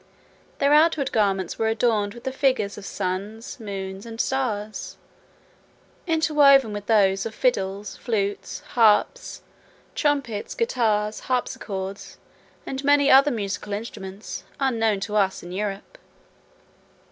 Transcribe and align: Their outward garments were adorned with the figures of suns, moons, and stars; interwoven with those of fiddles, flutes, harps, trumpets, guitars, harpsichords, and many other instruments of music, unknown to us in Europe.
Their 0.57 0.73
outward 0.73 1.11
garments 1.11 1.59
were 1.59 1.67
adorned 1.67 2.15
with 2.15 2.23
the 2.23 2.31
figures 2.31 2.75
of 2.75 2.87
suns, 2.87 3.59
moons, 3.59 4.03
and 4.03 4.19
stars; 4.19 4.97
interwoven 6.07 6.73
with 6.73 6.87
those 6.87 7.23
of 7.27 7.35
fiddles, 7.35 7.97
flutes, 7.97 8.61
harps, 8.69 9.43
trumpets, 9.93 10.55
guitars, 10.55 11.19
harpsichords, 11.29 12.17
and 12.65 12.83
many 12.83 13.11
other 13.11 13.29
instruments 13.37 13.85
of 13.95 14.01
music, 14.01 14.45
unknown 14.59 14.99
to 15.01 15.15
us 15.17 15.43
in 15.43 15.51
Europe. 15.51 15.99